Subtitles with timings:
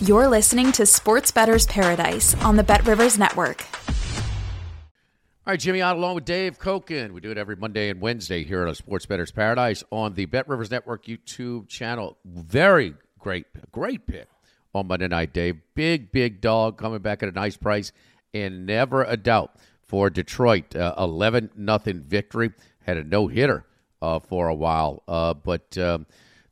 [0.00, 3.64] You're listening to Sports Bettor's Paradise on the Bet Rivers Network.
[3.88, 7.12] All right, Jimmy Ott along with Dave Cokin.
[7.12, 10.48] We do it every Monday and Wednesday here on Sports Bettor's Paradise on the Bet
[10.48, 12.18] Rivers Network YouTube channel.
[12.26, 14.28] Very great, great pick
[14.74, 15.56] on Monday night, Dave.
[15.74, 17.90] Big, big dog coming back at a nice price,
[18.34, 20.76] and never a doubt for Detroit.
[20.76, 22.52] Uh, Eleven nothing victory.
[22.82, 23.64] Had a no hitter
[24.02, 26.04] uh, for a while, uh, but um,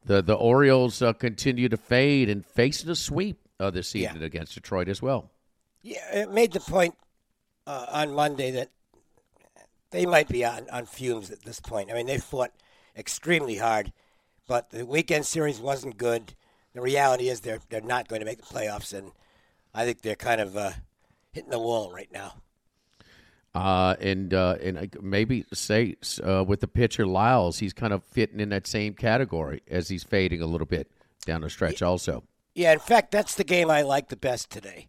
[0.05, 4.27] the the Orioles uh, continue to fade and facing a sweep uh, this season Yeah.
[4.27, 5.31] against Detroit as well.
[5.83, 6.95] Yeah, it made the point
[7.67, 8.71] uh, on Monday that
[9.91, 11.91] they might be on, on fumes at this point.
[11.91, 12.53] I mean, they fought
[12.97, 13.93] extremely hard,
[14.47, 16.35] but the weekend series wasn't good.
[16.75, 19.13] The reality is they're they're not going to make the playoffs, and
[19.73, 20.73] I think they're kind of uh,
[21.33, 22.35] hitting the wall right now.
[23.55, 25.95] Uh, and uh, and maybe say
[26.27, 30.03] uh, with the pitcher Lyles, he's kind of fitting in that same category as he's
[30.03, 30.91] fading a little bit
[31.25, 31.81] down the stretch.
[31.81, 32.25] Also,
[32.55, 34.87] Yeah, in fact, that's the game I like the best today.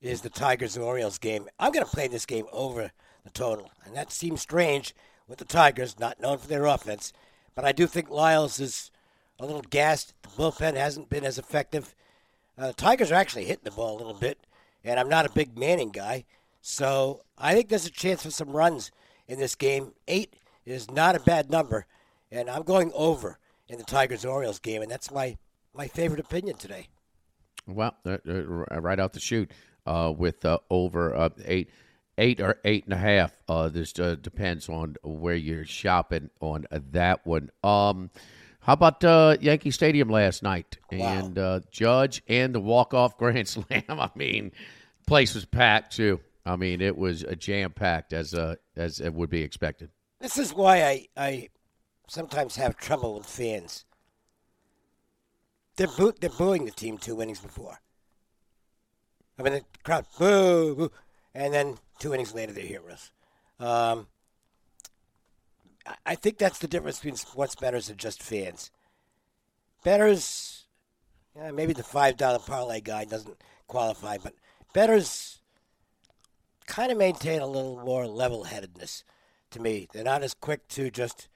[0.00, 1.46] Is the Tigers and Orioles game?
[1.58, 2.90] I'm going to play this game over
[3.22, 4.94] the total, and that seems strange
[5.28, 7.12] with the Tigers, not known for their offense.
[7.54, 8.90] But I do think Lyles is
[9.38, 10.14] a little gassed.
[10.22, 11.94] The bullpen hasn't been as effective.
[12.56, 14.38] Uh, the Tigers are actually hitting the ball a little bit,
[14.82, 16.24] and I'm not a big Manning guy,
[16.62, 18.90] so I think there's a chance for some runs
[19.28, 19.92] in this game.
[20.08, 20.32] Eight
[20.64, 21.84] is not a bad number,
[22.30, 23.38] and I'm going over
[23.68, 25.36] in the Tigers Orioles game, and that's my
[25.74, 26.88] my favorite opinion today.
[27.66, 29.50] Well, uh, uh, right out the chute
[29.86, 31.70] uh, with uh, over uh, eight,
[32.18, 33.32] eight or eight and a half.
[33.48, 37.50] Uh, this uh, depends on where you're shopping on that one.
[37.62, 38.10] Um,
[38.60, 43.48] how about uh, Yankee Stadium last night and uh, Judge and the walk off grand
[43.48, 43.82] slam?
[43.88, 44.52] I mean,
[45.06, 46.20] place was packed too.
[46.46, 49.90] I mean, it was a jam packed as uh, as it would be expected.
[50.20, 51.48] This is why I, I
[52.08, 53.84] sometimes have trouble with fans.
[55.76, 57.80] They're, boo- they're booing the team two innings before.
[59.38, 60.92] I mean, the crowd, boo, boo.
[61.34, 63.10] And then two innings later, they're heroes.
[63.58, 64.08] Um,
[66.06, 68.70] I- think that's the difference between sports bettors and just fans.
[69.82, 70.66] Bettors,
[71.34, 74.34] yeah, maybe the $5 parlay guy doesn't qualify, but
[74.74, 75.40] bettors
[76.66, 79.02] kind of maintain a little more level headedness
[79.50, 79.88] to me.
[79.92, 81.28] They're not as quick to just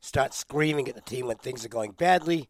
[0.00, 2.48] start screaming at the team when things are going badly,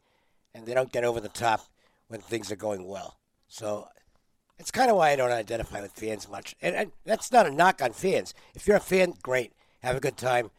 [0.54, 1.62] and they don't get over the top
[2.08, 3.18] when things are going well.
[3.48, 3.88] So
[4.58, 6.54] it's kind of why I don't identify with fans much.
[6.60, 8.34] And, and that's not a knock on fans.
[8.54, 10.50] If you're a fan, great, have a good time.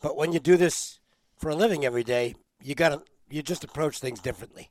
[0.00, 0.98] But when you do this
[1.36, 4.70] for a living every day, you gotta you just approach things differently.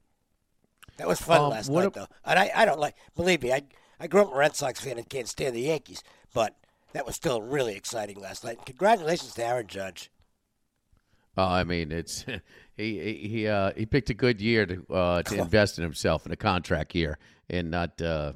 [0.98, 2.08] That was fun Um, last night, ab- though.
[2.26, 3.64] And I, I don't like, believe me, I,
[4.00, 6.04] I grew up a Red Sox fan and can't stand the Yankees,
[6.34, 6.56] but
[6.94, 8.66] that was still really exciting last night.
[8.66, 10.12] Congratulations to Aaron Judge.
[11.38, 12.26] Uh, I mean, it's
[12.82, 16.32] he he uh, he picked a good year to uh, to invest in himself in
[16.32, 17.18] a contract year
[17.50, 18.34] and not uh,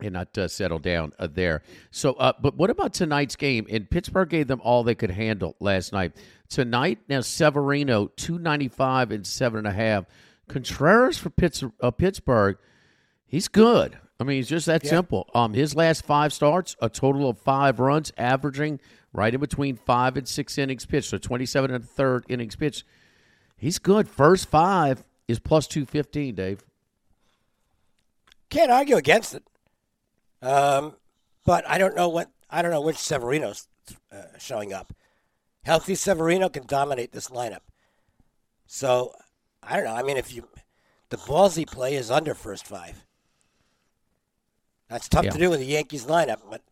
[0.00, 1.62] and not uh, settle down uh, there.
[1.90, 3.66] So, uh, but what about tonight's game?
[3.70, 6.12] And Pittsburgh gave them all they could handle last night.
[6.48, 10.04] Tonight, now Severino two ninety five and seven and a half.
[10.48, 12.56] Contreras for Pitts, uh, Pittsburgh,
[13.26, 13.98] he's good.
[14.18, 15.28] I mean, it's just that simple.
[15.34, 18.80] Um, his last five starts, a total of five runs, averaging
[19.12, 21.10] right in between five and six innings pitched.
[21.10, 22.84] So twenty-seven and a third innings pitched.
[23.58, 24.08] He's good.
[24.08, 26.34] First five is plus two fifteen.
[26.34, 26.64] Dave.
[28.50, 29.42] Can't argue against it.
[30.40, 30.94] Um,
[31.44, 33.66] but I don't know what I don't know which Severino's
[34.12, 34.92] uh, showing up.
[35.64, 37.60] Healthy Severino can dominate this lineup.
[38.66, 39.12] So
[39.62, 39.94] I don't know.
[39.94, 40.48] I mean, if you
[41.10, 43.04] the ballsy play is under first five.
[44.88, 45.32] That's tough Yeah.
[45.32, 46.62] to do with the Yankees lineup, but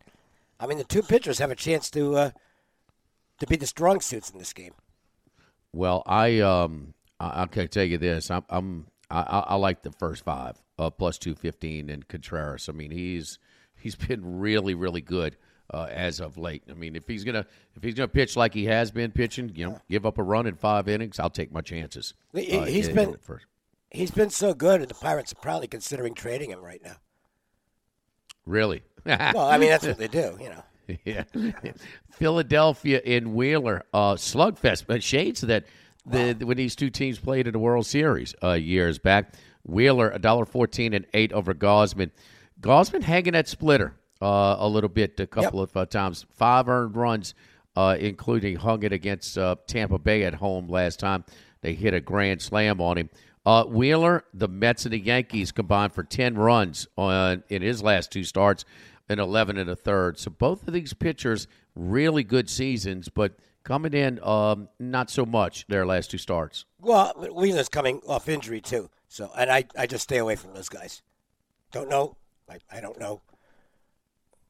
[0.59, 2.31] I mean the two pitchers have a chance to uh,
[3.39, 4.73] to be the strong suits in this game.
[5.73, 8.29] Well, I um I, I can tell you this.
[8.31, 12.69] I'm I'm I, I like the first five uh, plus two fifteen and Contreras.
[12.69, 13.39] I mean he's
[13.75, 15.37] he's been really really good
[15.73, 16.63] uh, as of late.
[16.69, 19.65] I mean, if he's gonna if he's gonna pitch like he has been pitching, you
[19.67, 22.13] know, give up a run in five innings, I'll take my chances.
[22.33, 23.45] He- uh, he's been- first.
[23.89, 26.97] He's been so good, and the Pirates are probably considering trading him right now.
[28.45, 28.83] really.
[29.05, 30.61] Well, I mean, that's what they do, you know.
[31.05, 31.23] yeah.
[32.11, 34.85] Philadelphia in Wheeler, uh, slugfest.
[34.87, 35.65] But shades of that
[36.05, 39.33] the, when these two teams played in the World Series uh, years back.
[39.63, 42.11] Wheeler a dollar fourteen and eight over Gausman.
[42.61, 46.25] Gausman hanging that splitter uh, a little bit a couple of uh, times.
[46.35, 47.33] Five earned runs,
[47.75, 51.25] uh, including hung it against uh, Tampa Bay at home last time.
[51.61, 53.09] They hit a grand slam on him.
[53.45, 58.11] Uh, Wheeler, the Mets and the Yankees combined for ten runs on in his last
[58.11, 58.65] two starts,
[59.09, 60.19] and eleven and a third.
[60.19, 63.33] So both of these pitchers really good seasons, but
[63.63, 66.65] coming in um, not so much their last two starts.
[66.79, 70.69] Well, Wheeler's coming off injury too, so and I, I just stay away from those
[70.69, 71.01] guys.
[71.71, 72.15] Don't know.
[72.49, 73.21] I, I don't know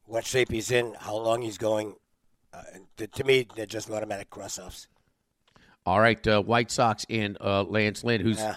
[0.04, 1.96] what shape he's in, how long he's going.
[2.54, 2.62] Uh,
[2.96, 4.86] to, to me, they're just automatic cross-offs.
[5.84, 8.56] All right, uh, White Sox in uh, Lance Lynn, who's Yeah.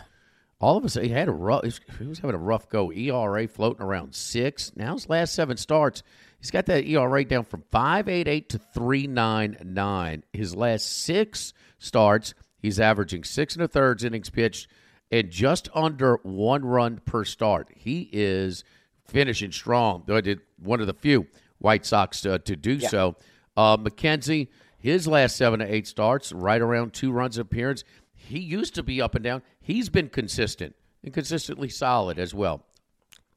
[0.62, 1.63] All of a sudden he had a rough.
[2.00, 2.92] He was having a rough go.
[2.92, 4.72] ERA floating around six.
[4.75, 6.04] Now his last seven starts,
[6.40, 10.24] he's got that ERA down from five eight eight to three nine nine.
[10.31, 14.68] His last six starts, he's averaging six and a thirds innings pitched
[15.12, 17.69] and just under one run per start.
[17.75, 18.63] He is
[19.08, 20.04] finishing strong.
[20.10, 21.28] I did one of the few
[21.58, 23.16] White Sox uh, to do so.
[23.58, 24.48] Uh, McKenzie,
[24.78, 27.84] his last seven to eight starts, right around two runs appearance.
[28.13, 29.42] He used to be up and down.
[29.62, 32.66] He's been consistent and consistently solid as well.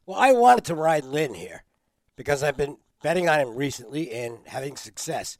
[0.06, 1.64] Well, I wanted to ride Lynn here
[2.16, 5.38] because I've been betting on him recently and having success.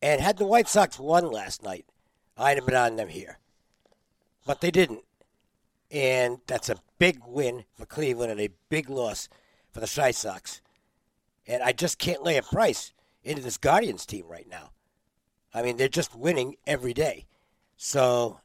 [0.00, 1.86] And had the White Sox won last night,
[2.36, 3.38] I'd have been on them here.
[4.46, 5.04] But they didn't.
[5.90, 9.28] And that's a big win for Cleveland and a big loss
[9.72, 10.60] for the ChiSox.
[11.46, 12.92] And I just can't lay a price
[13.24, 14.70] into this Guardians team right now.
[15.54, 17.26] I mean, they're just winning every day.
[17.76, 18.40] So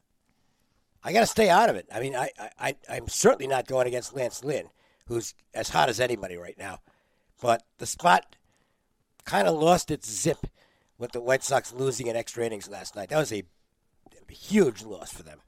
[1.03, 1.87] I got to stay out of it.
[1.93, 4.67] I mean, I, I, I'm certainly not going against Lance Lynn,
[5.07, 6.79] who's as hot as anybody right now.
[7.41, 8.35] But the spot
[9.25, 10.45] kind of lost its zip
[10.97, 13.09] with the White Sox losing in extra innings last night.
[13.09, 13.43] That was a,
[14.29, 15.39] huge loss for them.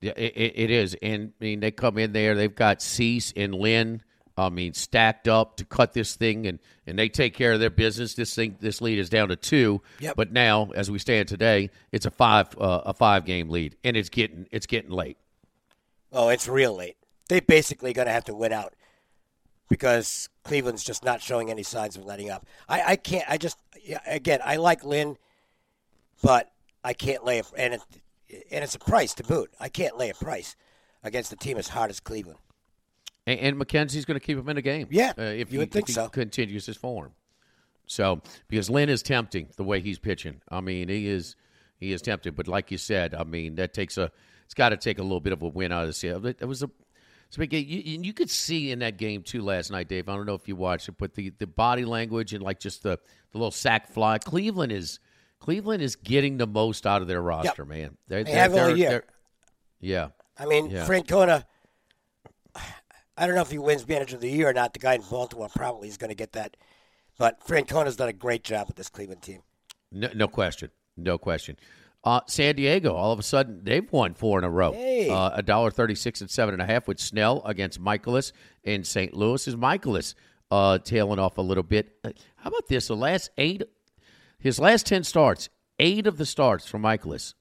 [0.00, 0.94] Yeah, it- it is.
[1.02, 2.34] And I mean, they come in there.
[2.36, 4.02] They've got Cease and Lynn.
[4.36, 7.70] I mean, stacked up to cut this thing, and, and they take care of their
[7.70, 8.14] business.
[8.14, 9.80] This thing, this lead is down to two.
[10.00, 10.16] Yep.
[10.16, 13.96] But now, as we stand today, it's a five uh, a five game lead, and
[13.96, 15.18] it's getting it's getting late.
[16.12, 16.96] Oh, it's real late.
[17.28, 18.74] They basically going to have to win out
[19.68, 22.46] because Cleveland's just not showing any signs of letting up.
[22.68, 23.24] I, I can't.
[23.28, 25.16] I just yeah, again, I like Lynn,
[26.22, 26.50] but
[26.82, 27.82] I can't lay a and it,
[28.50, 29.52] and it's a price to boot.
[29.60, 30.56] I can't lay a price
[31.04, 32.38] against a team as hard as Cleveland.
[33.26, 34.88] And, and McKenzie's going to keep him in the game.
[34.90, 36.08] Yeah, uh, if you he, would think if he so.
[36.08, 37.12] continues his form.
[37.86, 40.40] So because Lynn is tempting the way he's pitching.
[40.48, 41.36] I mean, he is
[41.76, 42.34] he is tempting.
[42.34, 44.10] But like you said, I mean, that takes a
[44.44, 46.04] it's got to take a little bit of a win out of this.
[46.04, 46.70] It was a
[47.26, 47.66] it's a big game.
[47.68, 50.08] You, you could see in that game too last night, Dave.
[50.08, 52.82] I don't know if you watched it, but the, the body language and like just
[52.82, 52.98] the,
[53.32, 54.18] the little sac fly.
[54.18, 55.00] Cleveland is
[55.40, 57.96] Cleveland is getting the most out of their roster, man.
[58.08, 59.04] They're, They have all year.
[59.80, 60.08] Yeah.
[60.38, 60.86] I mean, Yeah.
[60.86, 61.44] Francona.
[63.16, 64.72] I don't know if he wins Manager of the Year or not.
[64.72, 66.56] The guy in Baltimore probably is going to get that.
[67.16, 69.42] But Francona's done a great job with this Cleveland team.
[69.92, 70.70] No, no question.
[70.96, 71.56] No question.
[72.02, 74.72] Uh, San Diego, all of a sudden, they've won four in a row.
[74.72, 75.08] Hey.
[75.08, 79.14] Uh, a dollar thirty-six and seven and a half with Snell against Mikolas in St.
[79.14, 79.46] Louis.
[79.48, 80.14] Is Mikolas
[80.50, 81.96] uh, tailing off a little bit?
[82.04, 82.88] Uh, How about this?
[82.88, 83.62] The last eight,
[84.38, 87.32] his last ten starts, eight of the starts from Mikolas,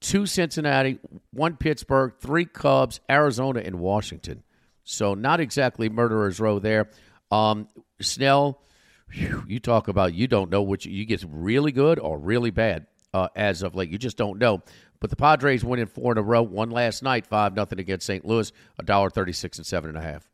[0.00, 0.98] two Cincinnati,
[1.32, 4.42] one Pittsburgh, three Cubs, Arizona, and Washington.
[4.90, 6.90] So not exactly murderer's row there.
[7.30, 7.68] Um,
[8.00, 8.60] Snell,
[9.08, 12.86] Phew, you talk about you don't know which you get really good or really bad
[13.14, 13.90] uh, as of late.
[13.90, 14.62] You just don't know.
[15.00, 16.42] But the Padres winning four in a row.
[16.42, 18.24] One last night, five nothing against St.
[18.24, 18.52] Louis.
[18.78, 20.28] A dollar thirty six and seven and a half.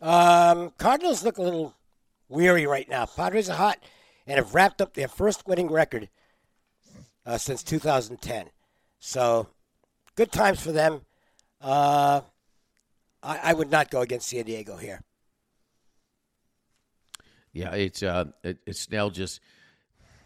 [0.00, 1.74] Um, Cardinals look a little
[2.28, 3.06] weary right now.
[3.06, 3.78] Padres are hot
[4.26, 6.08] and have wrapped up their first winning record
[7.24, 8.46] uh, since 2010.
[8.98, 9.48] So,
[10.16, 11.02] good times for them.
[11.60, 12.22] Uh,
[13.22, 15.02] I, I would not go against San Diego here.
[17.52, 19.40] Yeah, it's uh, it, it's Snell just.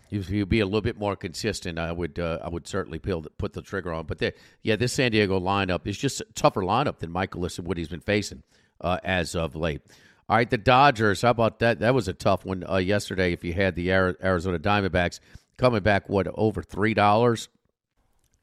[0.09, 3.23] If you be a little bit more consistent, I would uh, I would certainly peel
[3.23, 4.07] the, put the trigger on.
[4.07, 7.67] But the, yeah, this San Diego lineup is just a tougher lineup than Mikolas and
[7.67, 8.45] what he's been facing
[8.81, 9.83] uh, as of late.
[10.29, 11.23] All right, the Dodgers.
[11.23, 11.81] How about that?
[11.81, 13.33] That was a tough one uh, yesterday.
[13.33, 15.19] If you had the Arizona Diamondbacks
[15.57, 17.49] coming back, what over three dollars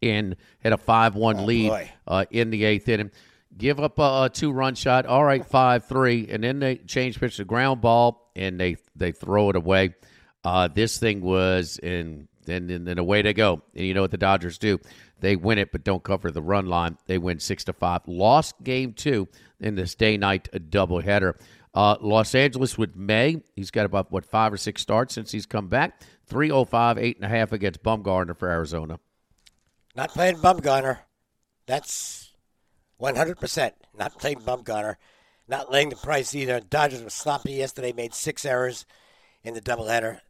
[0.01, 3.10] in had a five one Oh, lead uh, in the eighth inning.
[3.57, 5.05] Give up a, a two run shot.
[5.05, 9.12] All right, five three, and then they change pitch to ground ball and they they
[9.12, 9.95] throw it away.
[10.43, 13.62] Uh, this thing was in and then away they go.
[13.74, 14.79] And you know what the Dodgers do?
[15.19, 16.98] They win it, but don't cover the run line.
[17.07, 18.01] They win six to five.
[18.07, 19.29] Lost game two
[19.60, 21.39] in this day night doubleheader.
[21.74, 23.41] Uh, Los Angeles with May.
[23.55, 26.01] He's got about what five or six starts since he's come back.
[26.27, 29.00] 305, eight and a half against Bumgarner for Arizona.
[29.95, 31.00] Not playing Bumgarner.
[31.65, 32.23] That's
[33.03, 33.72] 100%.
[33.98, 34.95] Not playing Bumgarner.
[35.48, 36.62] Not laying the price either.
[36.62, 38.86] Dodgers were sloppy yesterday, made six errors
[39.43, 40.22] in the doubleheader.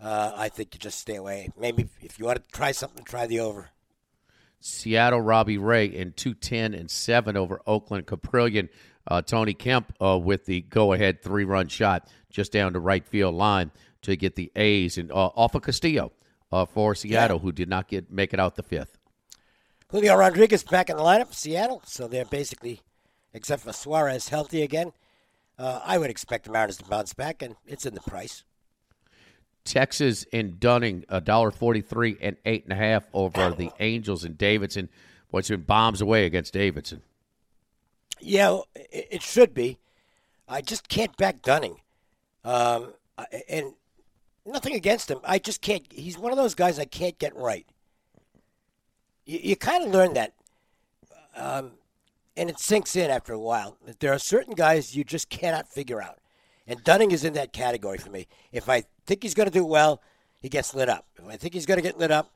[0.00, 1.50] Uh, I think you just stay away.
[1.56, 3.70] Maybe if you want to try something, try the over.
[4.58, 8.68] Seattle Robbie Ray in 210 and 7 over Oakland Kaprielian.
[9.06, 13.04] Uh, Tony Kemp uh, with the go ahead three run shot just down the right
[13.06, 16.12] field line to get the A's and uh, off of Castillo
[16.52, 17.42] uh, for Seattle, yeah.
[17.42, 18.98] who did not get make it out the fifth.
[19.92, 22.80] Julio Rodriguez back in the lineup for Seattle, so they're basically,
[23.34, 24.92] except for Suarez, healthy again.
[25.58, 28.42] Uh, I would expect the Mariners to bounce back, and it's in the price.
[29.66, 34.38] Texas and Dunning, a dollar forty-three and eight and a half over the Angels and
[34.38, 34.88] Davidson.
[35.28, 37.02] What's been bombs away against Davidson?
[38.18, 39.76] Yeah, it should be.
[40.48, 41.76] I just can't back Dunning,
[42.44, 42.94] um,
[43.46, 43.74] and
[44.46, 45.20] nothing against him.
[45.22, 45.84] I just can't.
[45.92, 47.66] He's one of those guys I can't get right.
[49.24, 50.32] You, you kind of learn that,
[51.36, 51.72] um,
[52.36, 53.76] and it sinks in after a while.
[54.00, 56.18] There are certain guys you just cannot figure out,
[56.66, 58.26] and Dunning is in that category for me.
[58.52, 60.00] If I think he's going to do well,
[60.40, 61.06] he gets lit up.
[61.16, 62.32] If I think he's going to get lit up,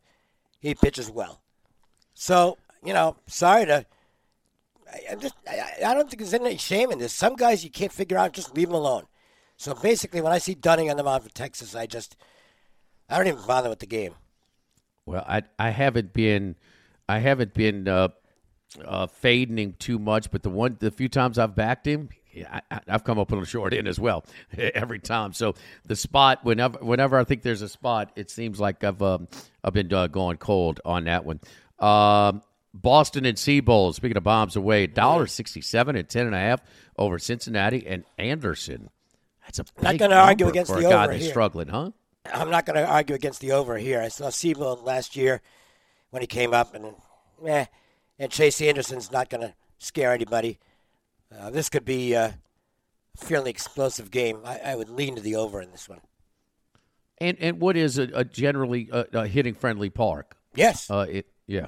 [0.61, 1.41] he pitches well.
[2.15, 3.85] So, you know, sorry to.
[4.93, 5.35] I, am just.
[5.49, 7.13] I, I don't think there's any shame in this.
[7.13, 9.05] Some guys you can't figure out, just leave them alone.
[9.57, 12.17] So basically, when I see Dunning on the mound for Texas, I just.
[13.09, 14.15] I don't even bother with the game.
[15.05, 16.57] Well, I I haven't been,
[17.09, 18.09] I haven't been uh,
[18.85, 22.09] uh, fading him too much, but the one the few times I've backed him,
[22.51, 24.25] I, have come up on the short end as well
[24.59, 25.33] every time.
[25.33, 29.29] So the spot, whenever whenever I think there's a spot, it seems like I've um,
[29.63, 31.41] I've been uh, going cold on that one.
[31.79, 32.43] Um,
[32.75, 33.95] Boston and Seabold.
[33.95, 36.61] Speaking of bombs away, dollar sixty seven and ten and a half
[36.99, 38.91] over Cincinnati and Anderson.
[39.45, 41.31] That's a not going to argue against the over here.
[41.31, 41.93] struggling, huh?
[42.33, 44.01] I'm not going to argue against the over here.
[44.01, 45.41] I saw Seabold last year
[46.17, 46.95] when he came up, and
[47.47, 47.67] eh,
[48.19, 50.59] and Chase Anderson's not going to scare anybody.
[51.31, 52.39] Uh, this could be a
[53.19, 54.39] fairly explosive game.
[54.43, 56.01] I, I, would lean to the over in this one.
[57.19, 60.39] And and what is a, a generally a, a hitting friendly park?
[60.55, 60.91] Yes.
[60.91, 61.67] Uh, it yeah,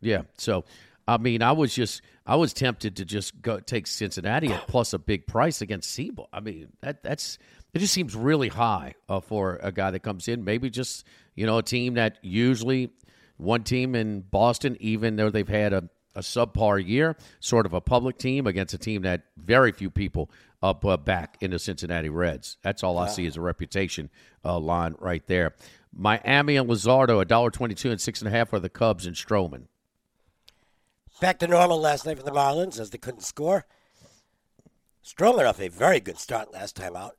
[0.00, 0.22] yeah.
[0.38, 0.64] So,
[1.06, 4.94] I mean, I was just I was tempted to just go take Cincinnati at plus
[4.94, 6.28] a big price against Seabold.
[6.32, 7.36] I mean, that that's
[7.74, 10.42] it just seems really high uh, for a guy that comes in.
[10.42, 11.04] Maybe just
[11.34, 12.92] you know a team that usually
[13.40, 17.80] one team in Boston, even though they've had a a subpar year, sort of a
[17.80, 20.28] public team against a team that very few people
[20.60, 22.56] up uh, back in the Cincinnati Reds.
[22.62, 23.02] That's all wow.
[23.02, 24.10] I see as a reputation
[24.44, 25.54] uh, line right there.
[25.92, 26.68] Miami and
[27.28, 29.66] dollar twenty-two and six and a half for the Cubs and Stroman.
[31.20, 33.66] Back to normal last night for the Marlins as they couldn't score.
[35.04, 37.16] Stroman off a very good start last time out.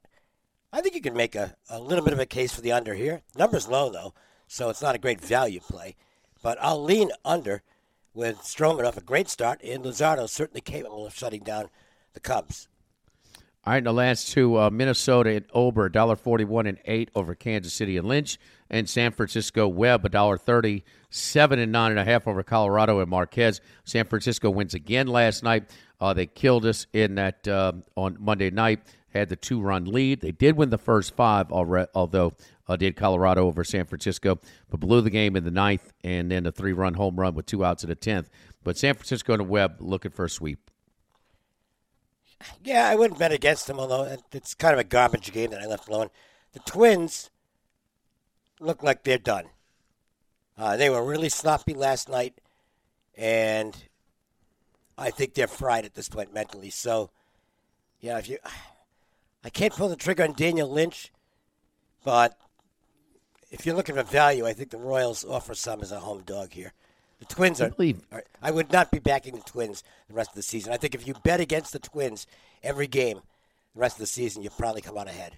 [0.73, 2.93] I think you can make a, a little bit of a case for the under
[2.93, 3.21] here.
[3.37, 4.13] Number's low though,
[4.47, 5.95] so it's not a great value play.
[6.41, 7.63] But I'll lean under
[8.13, 11.69] with Stroman off a great start, and Luzardo certainly capable of shutting down
[12.13, 12.67] the Cubs.
[13.63, 17.95] All right, the last two, uh, Minnesota and Ober, $1.41 and 8 over Kansas City
[17.95, 18.39] and Lynch,
[18.71, 20.81] and San Francisco Webb, $1.30,
[21.11, 23.61] 7 and 9.5 over Colorado and Marquez.
[23.83, 25.65] San Francisco wins again last night.
[25.99, 28.79] Uh, they killed us in that uh, on Monday night,
[29.13, 30.21] had the two run lead.
[30.21, 32.33] They did win the first five, already, although
[32.71, 36.45] uh, did Colorado over San Francisco, but blew the game in the ninth and then
[36.45, 38.29] a three run home run with two outs in the tenth.
[38.63, 40.71] But San Francisco and Webb looking for a sweep.
[42.63, 45.65] Yeah, I wouldn't bet against them, although it's kind of a garbage game that I
[45.65, 46.09] left alone.
[46.53, 47.29] The Twins
[48.61, 49.47] look like they're done.
[50.57, 52.39] Uh, they were really sloppy last night,
[53.17, 53.75] and
[54.97, 56.69] I think they're fried at this point mentally.
[56.69, 57.09] So,
[57.99, 58.37] yeah, if you,
[59.43, 61.11] I can't pull the trigger on Daniel Lynch,
[62.03, 62.37] but
[63.51, 66.53] if you're looking for value, I think the Royals offer some as a home dog
[66.53, 66.73] here.
[67.19, 67.71] The Twins are,
[68.11, 70.73] are, I would not be backing the Twins the rest of the season.
[70.73, 72.25] I think if you bet against the Twins
[72.63, 73.21] every game
[73.75, 75.37] the rest of the season, you'll probably come out ahead.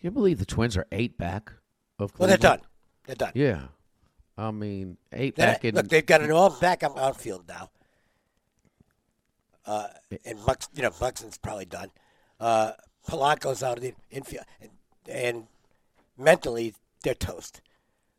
[0.00, 1.52] You believe the Twins are eight back
[1.98, 2.18] of Cleveland?
[2.20, 2.66] Well, they're done.
[3.06, 3.32] They're done.
[3.34, 3.62] Yeah.
[4.38, 5.74] I mean, 8 then, back in.
[5.74, 7.70] Look, they've got an all backup outfield now.
[9.64, 9.88] Uh,
[10.24, 11.90] and Bucks, you know, Buxton's probably done.
[12.38, 12.72] Uh,
[13.08, 14.70] Polanco's out of the infield, and,
[15.08, 15.46] and
[16.18, 16.74] mentally
[17.06, 17.60] they're toast.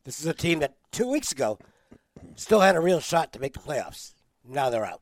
[0.06, 1.60] This is a team that two weeks ago
[2.36, 4.14] still had a real shot to make the playoffs.
[4.48, 5.02] Now they're out.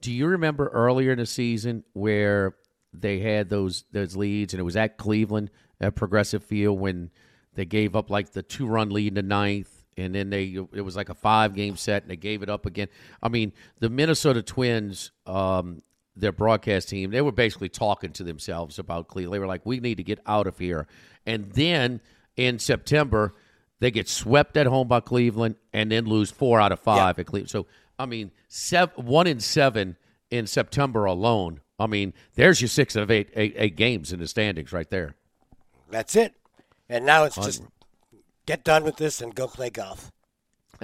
[0.00, 2.54] Do you remember earlier in the season where
[2.92, 5.50] they had those those leads, and it was at Cleveland
[5.80, 7.10] at Progressive Field when
[7.54, 10.82] they gave up like the two run lead in the ninth, and then they it
[10.82, 12.86] was like a five game set, and they gave it up again.
[13.20, 15.82] I mean, the Minnesota Twins, um,
[16.14, 19.34] their broadcast team, they were basically talking to themselves about Cleveland.
[19.34, 20.86] They were like, "We need to get out of here,"
[21.26, 22.00] and then
[22.36, 23.34] in September.
[23.80, 27.26] They get swept at home by Cleveland and then lose four out of five at
[27.26, 27.50] Cleveland.
[27.50, 27.66] So,
[27.98, 29.96] I mean, seven, one in seven
[30.30, 31.60] in September alone.
[31.78, 35.14] I mean, there's your six of eight, eight, eight games in the standings right there.
[35.90, 36.34] That's it.
[36.88, 37.62] And now it's just
[38.46, 40.10] get done with this and go play golf.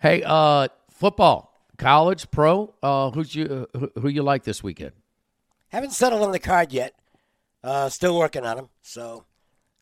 [0.00, 2.74] hey, uh, football, college, pro.
[2.82, 4.92] Uh, who's you who, who you like this weekend?
[5.68, 6.94] Haven't settled on the card yet.
[7.62, 8.68] Uh, still working on them.
[8.82, 9.24] So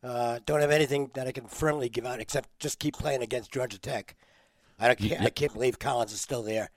[0.02, 3.52] uh, don't have anything that I can firmly give out except just keep playing against
[3.52, 4.16] Georgia Tech.
[4.78, 6.70] I, can't, I can't believe Collins is still there.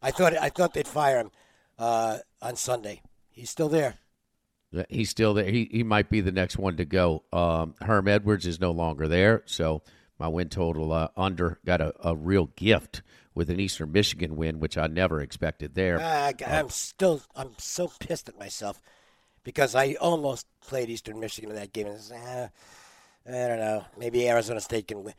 [0.00, 1.30] I thought I thought they'd fire him
[1.78, 3.02] uh, on Sunday.
[3.30, 3.96] He's still there.
[4.88, 5.46] He's still there.
[5.46, 7.24] He he might be the next one to go.
[7.32, 9.82] Um, Herm Edwards is no longer there, so
[10.18, 13.02] my win total uh, under got a, a real gift
[13.34, 15.98] with an Eastern Michigan win, which I never expected there.
[15.98, 18.80] Uh, I'm still I'm so pissed at myself
[19.46, 21.86] because I almost played Eastern Michigan in that game.
[21.86, 22.48] And uh,
[23.28, 25.14] I don't know, maybe Arizona State can win,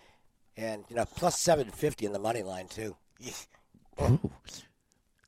[0.58, 2.96] and you know plus seven fifty in the money line too.
[4.02, 4.32] Ooh.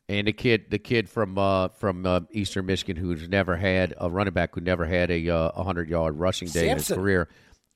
[0.10, 4.10] And the kid, the kid from uh, from uh, Eastern Michigan, who's never had a
[4.10, 6.72] running back who never had a uh, hundred yard rushing day Samson.
[6.72, 7.30] in his career,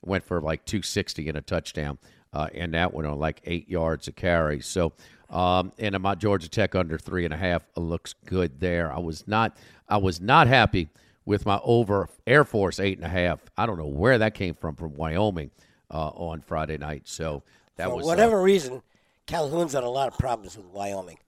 [0.04, 1.98] went for like two sixty and a touchdown,
[2.34, 4.60] uh, and that went on like eight yards a carry.
[4.60, 4.92] So,
[5.30, 8.92] um, and my Georgia Tech under three and a half looks good there.
[8.92, 9.56] I was not,
[9.88, 10.90] I was not happy
[11.24, 13.40] with my over Air Force eight and a half.
[13.56, 15.50] I don't know where that came from from Wyoming
[15.90, 17.02] uh, on Friday night.
[17.04, 17.42] So
[17.76, 18.82] that For was uh, whatever reason,
[19.26, 21.18] Calhoun's had a lot of problems with Wyoming.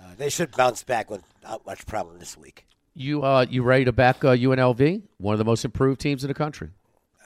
[0.00, 2.66] Uh, they should bounce back without much problem this week.
[2.94, 6.28] You uh, you ready to back uh, UNLV, one of the most improved teams in
[6.28, 6.70] the country?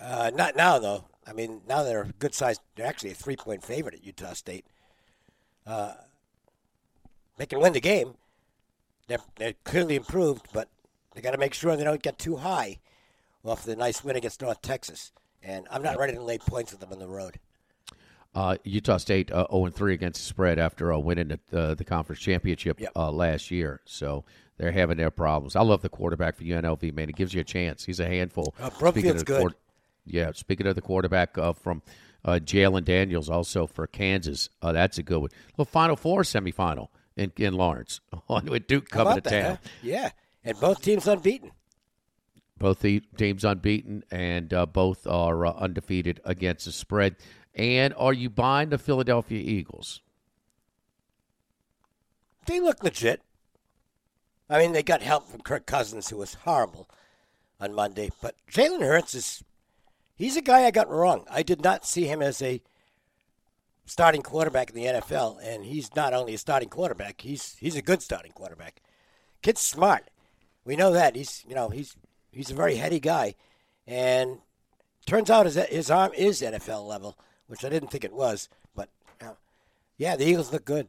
[0.00, 1.04] Uh, not now, though.
[1.26, 2.58] I mean, now they're a good size.
[2.76, 4.64] They're actually a three point favorite at Utah State.
[5.66, 5.92] Uh,
[7.36, 8.14] they can win the game.
[9.06, 10.68] They're, they're clearly improved, but
[11.14, 12.78] they got to make sure they don't get too high
[13.44, 15.12] off the nice win against North Texas.
[15.42, 17.38] And I'm not ready to lay points with them on the road.
[18.34, 21.84] Uh, Utah State uh, 0 3 against the spread after uh, winning the, uh, the
[21.84, 22.92] conference championship Yep.
[22.96, 23.80] uh, last year.
[23.84, 24.24] So
[24.56, 25.54] they're having their problems.
[25.54, 27.08] I love the quarterback for UNLV, man.
[27.08, 27.84] He gives you a chance.
[27.84, 28.54] He's a handful.
[28.58, 28.70] Uh,
[29.20, 29.54] of good.
[30.06, 31.82] yeah, speaking of the quarterback uh, from
[32.24, 35.30] uh, Jalon Daniels, also for Kansas, uh, that's a good one.
[35.58, 38.00] Well, Final Four semifinal in, in Lawrence
[38.44, 39.30] with Duke coming to that?
[39.30, 39.58] town.
[39.62, 39.68] huh?
[39.82, 40.10] Yeah.
[40.44, 41.52] And both teams unbeaten.
[42.58, 42.84] Both
[43.16, 47.16] teams unbeaten, and uh, both are uh, undefeated against the spread.
[47.54, 50.00] And are you buying the Philadelphia Eagles?
[52.46, 53.22] They look legit.
[54.48, 56.88] I mean, they got help from Kirk Cousins, who was horrible
[57.60, 58.10] on Monday.
[58.20, 59.42] But Jalen Hurts is,
[60.14, 61.24] he's a guy I got wrong.
[61.30, 62.60] I did not see him as a
[63.84, 67.82] starting quarterback in the NFL, and he's not only a starting quarterback, he's he's a
[67.82, 68.82] good starting quarterback.
[69.42, 70.10] Kid's smart.
[70.64, 71.16] We know that.
[71.16, 71.96] He's you know, he's
[72.30, 73.34] he's a very heady guy.
[73.86, 74.38] And
[75.06, 78.48] turns out his his arm is NFL level, which I didn't think it was.
[78.74, 78.88] But
[79.20, 79.34] uh,
[79.96, 80.88] yeah, the Eagles look good.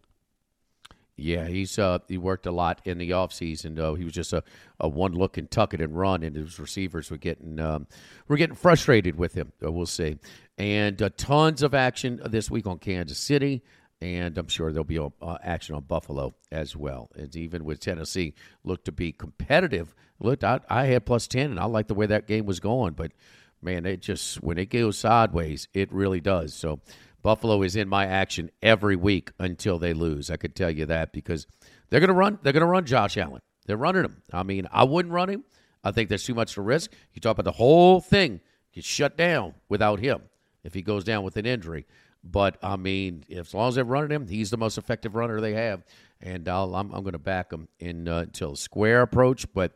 [1.16, 3.76] Yeah, he's uh, he worked a lot in the offseason.
[3.76, 4.44] Though he was just a,
[4.80, 7.88] a one look and tuck it and run, and his receivers were getting um,
[8.28, 9.52] were getting frustrated with him.
[9.62, 10.18] We'll see.
[10.58, 13.64] And uh, tons of action this week on Kansas City,
[14.04, 17.10] and I'm sure there'll be uh, action on Buffalo as well.
[17.16, 19.96] And even with Tennessee, looked to be competitive.
[20.20, 22.94] Looked, I, I had plus ten, and I like the way that game was going.
[22.94, 23.14] But
[23.62, 26.54] man, it just when it goes sideways, it really does.
[26.54, 26.80] So.
[27.22, 30.30] Buffalo is in my action every week until they lose.
[30.30, 31.48] I could tell you that because
[31.90, 32.38] they're going to run.
[32.44, 33.40] They're to run Josh Allen.
[33.66, 34.22] They're running him.
[34.34, 35.46] I mean, I wouldn't run him.
[35.86, 36.92] I think there's too much to risk.
[37.14, 38.42] You talk about the whole thing
[38.74, 40.24] gets shut down without him
[40.64, 41.86] if he goes down with an injury.
[42.24, 45.54] But I mean, as long as they're running him, he's the most effective runner they
[45.54, 45.84] have,
[46.22, 49.46] and I'll, I'm, I'm going to back him in uh, until square approach.
[49.54, 49.74] But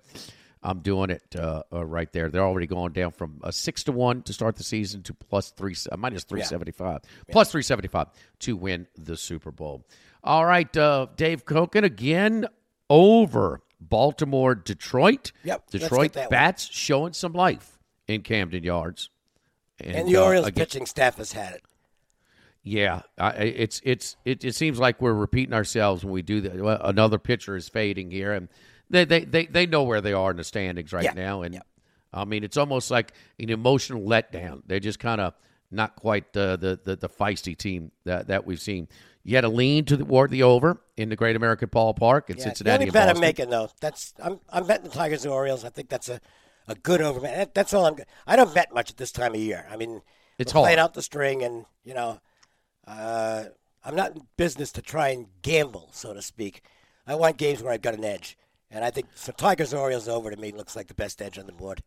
[0.63, 2.29] I'm doing it uh, uh, right there.
[2.29, 5.51] They're already going down from a six to one to start the season to plus
[5.51, 8.07] three, uh, minus three seventy five, plus three seventy five
[8.39, 9.85] to win the Super Bowl.
[10.23, 12.47] All right, uh, Dave Cokin again
[12.89, 15.31] over Baltimore, Detroit.
[15.43, 16.29] Yep, Detroit that one.
[16.29, 19.09] bats showing some life in Camden Yards,
[19.81, 21.63] And the uh, Orioles again- pitching staff has had it.
[22.67, 26.55] Yeah, I, it's it's it, it seems like we're repeating ourselves when we do that.
[26.55, 28.49] Well, another pitcher is fading here, and
[28.89, 31.53] they they, they, they know where they are in the standings right Yeah, now, and
[31.55, 31.61] yeah.
[32.13, 34.63] I mean it's almost like an emotional letdown.
[34.65, 35.33] They're just kind of
[35.71, 38.87] not quite the, the the the feisty team that that we've seen.
[39.23, 42.85] You had a lean toward the over in the Great American Ballpark in Yeah, Cincinnati.
[42.85, 45.65] The only bet I'm making though, that's I'm I'm betting the Tigers and Orioles.
[45.65, 46.19] I think that's a,
[46.67, 47.19] a good over.
[47.19, 47.97] That, that's all I'm.
[48.25, 49.65] I don't bet much at this time of year.
[49.69, 50.01] I mean,
[50.39, 52.19] It's we're playing out the string, and you know,
[52.87, 53.45] uh,
[53.83, 56.63] I'm not in business to try and gamble, so to speak.
[57.05, 58.37] I want games where I've got an edge,
[58.71, 59.31] and I think so.
[59.31, 61.83] Tigers Orioles over to me looks like the best edge on the board.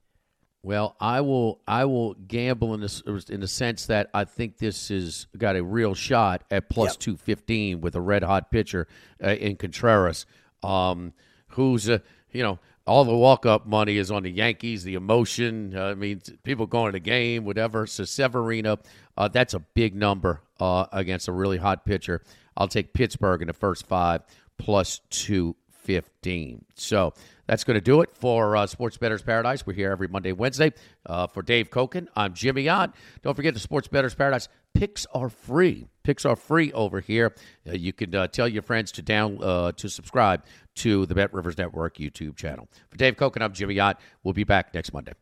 [0.62, 1.60] Well, I will.
[1.66, 5.62] I will gamble in this in the sense that I think this has got a
[5.64, 6.98] real shot at plus Yep.
[6.98, 8.86] two fifteen with a red hot pitcher
[9.24, 10.26] uh, in Contreras,
[10.62, 11.14] um,
[11.48, 11.98] who's uh,
[12.30, 14.84] you know all the walk up money is on the Yankees.
[14.84, 15.76] The emotion.
[15.76, 17.86] Uh, I mean, people going to the game, whatever.
[17.86, 18.78] So Severino,
[19.16, 22.22] uh, that's a big number uh, against a really hot pitcher.
[22.56, 24.22] I'll take Pittsburgh in the first five
[24.58, 26.64] plus 215.
[26.74, 27.14] So
[27.46, 29.66] that's going to do it for uh, Sports Bettors Paradise.
[29.66, 30.72] We're here every Monday, Wednesday.
[31.06, 32.94] Uh, for Dave Cokin, I'm Jimmy Ott.
[33.22, 35.86] Don't forget the Sports Bettors Paradise picks are free.
[36.02, 37.34] Picks are free over here.
[37.66, 40.44] Uh, you can uh, tell your friends to down uh, to subscribe
[40.80, 42.68] to the Bet Rivers Network YouTube channel.
[42.88, 44.00] For Dave Coconut, Jimmy Ott.
[44.22, 45.12] We'll be back next Monday.